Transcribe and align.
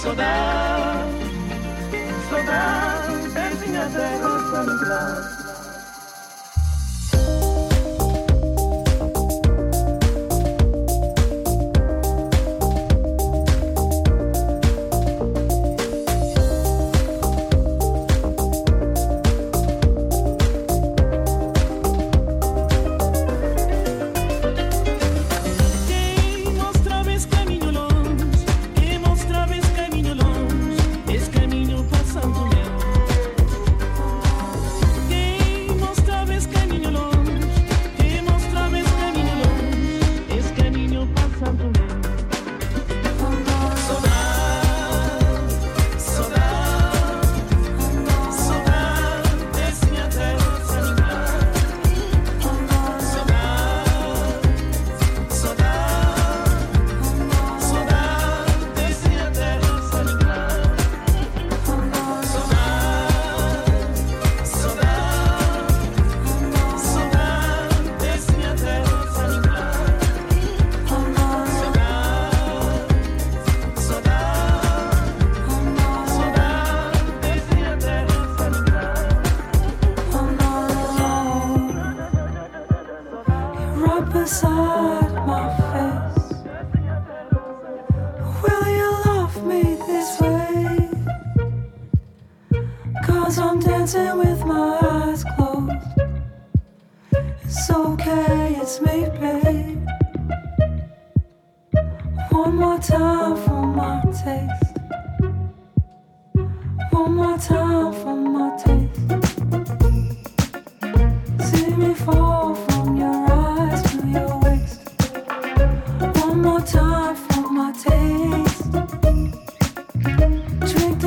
saudade, 0.00 1.10
saudade. 2.30 3.36
É 3.36 3.66
minha 3.66 3.86
terra, 3.90 4.40
saudade. 4.50 5.39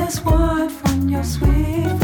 this 0.04 0.22
word 0.22 0.70
from 0.70 1.08
your 1.08 1.24
sweet 1.24 2.03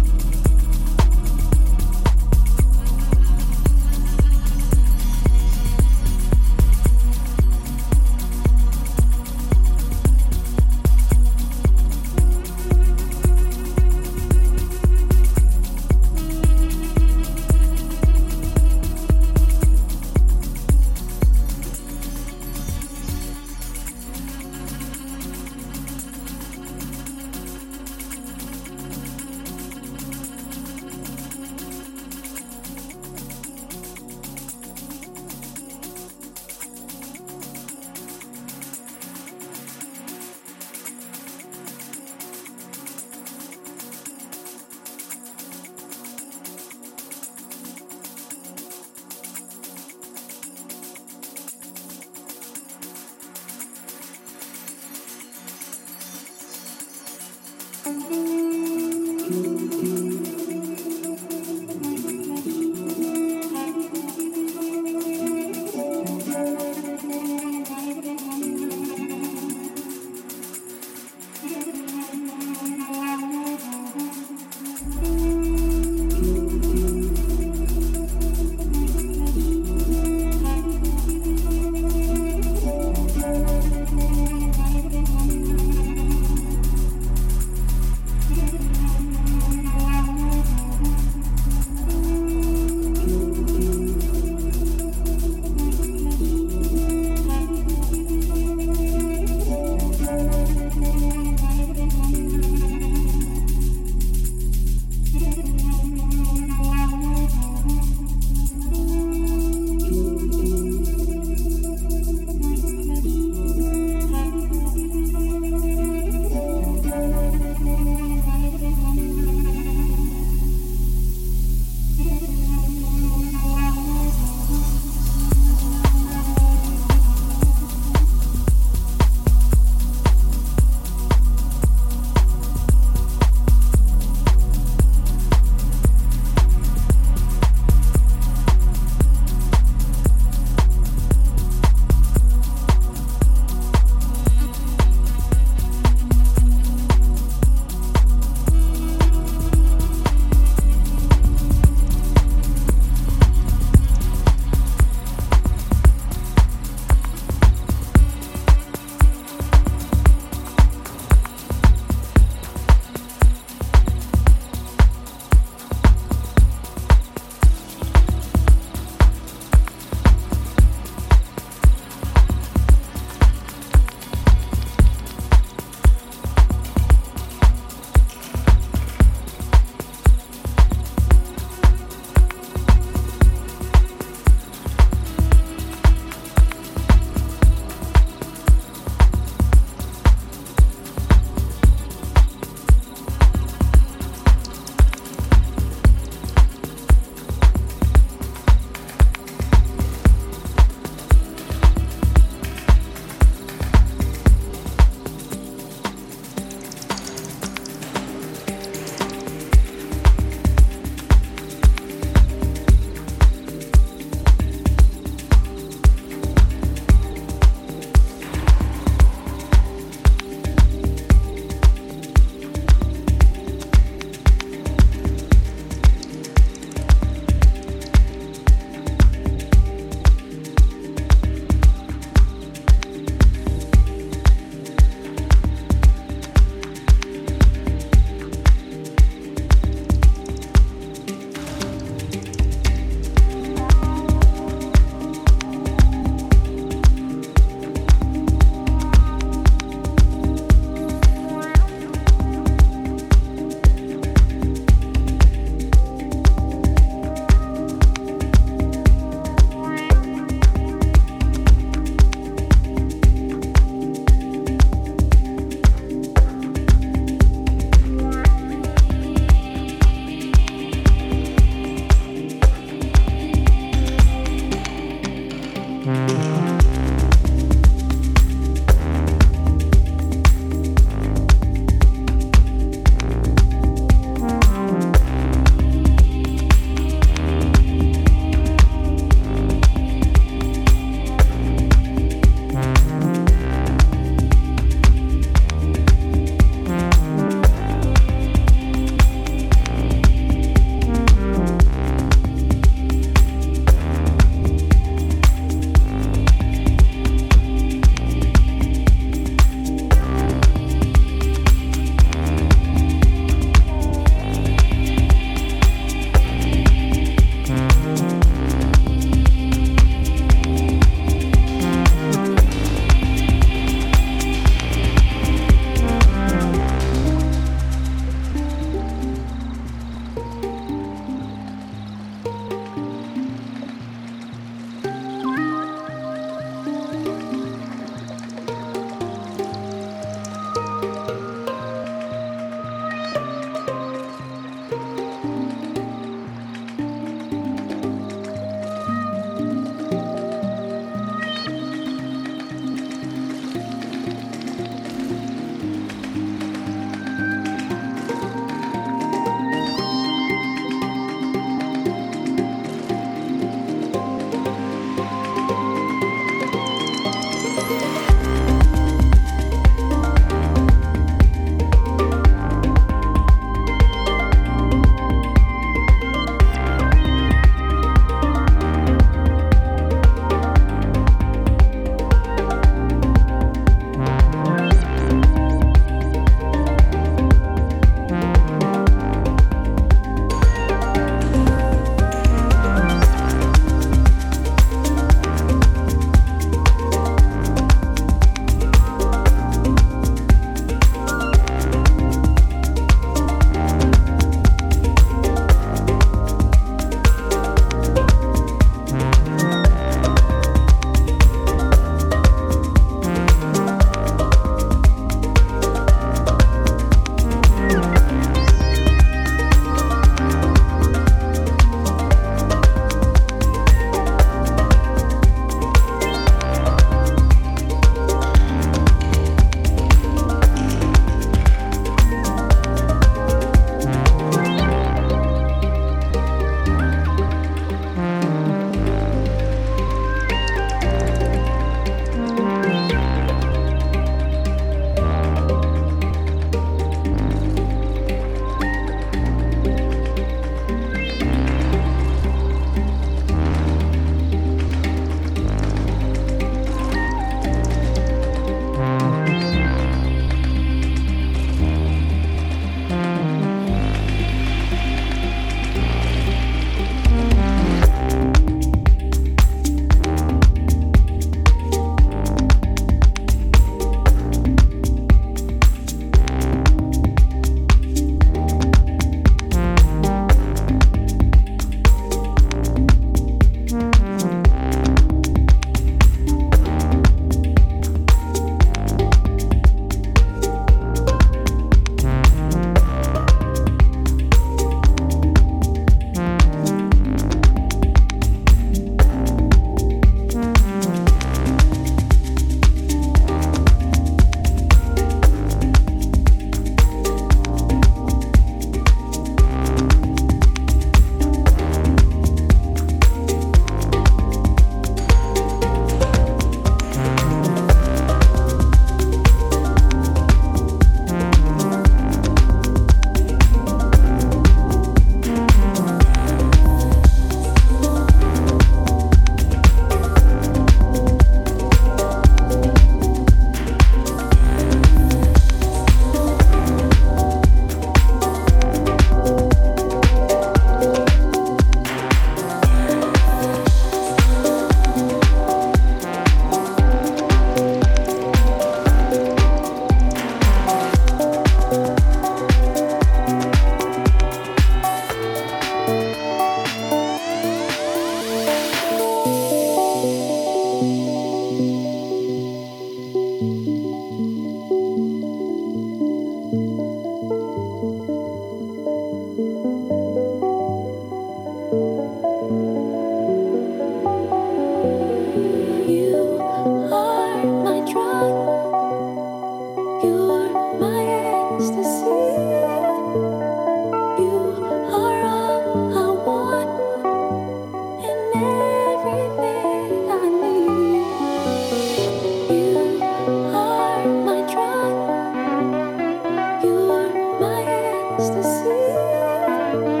Bye. 599.71 600.00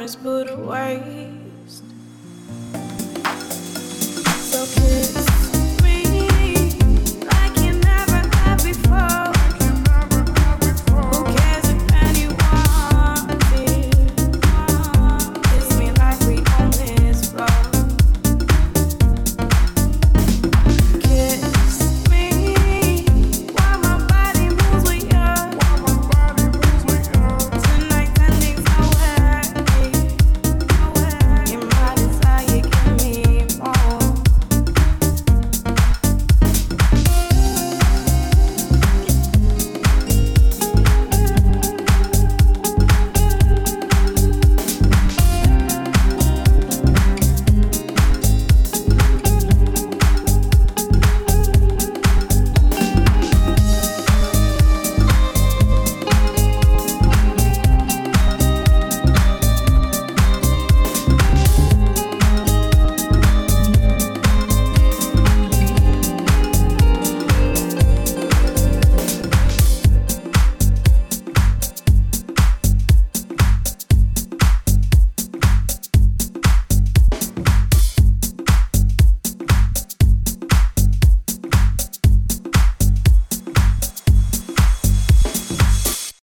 Is 0.00 0.16
put 0.16 0.50
away. 0.50 1.27